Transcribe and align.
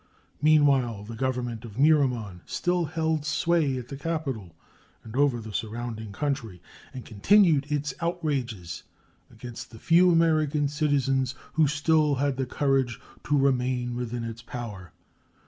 Meanwhile 0.41 1.03
the 1.03 1.15
Government 1.15 1.63
of 1.63 1.77
Miramon 1.77 2.41
still 2.47 2.85
held 2.85 3.23
sway 3.23 3.77
at 3.77 3.89
the 3.89 3.95
capital 3.95 4.55
and 5.03 5.15
over 5.15 5.39
the 5.39 5.53
surrounding 5.53 6.11
country, 6.11 6.59
and 6.91 7.05
continued 7.05 7.67
its 7.71 7.93
outrages 8.01 8.81
against 9.31 9.69
the 9.69 9.77
few 9.77 10.09
American 10.11 10.67
citizens 10.67 11.35
who 11.53 11.67
still 11.67 12.15
had 12.15 12.37
the 12.37 12.47
courage 12.47 12.99
to 13.25 13.37
remain 13.37 13.95
within 13.95 14.23
its 14.23 14.41
power. 14.41 14.91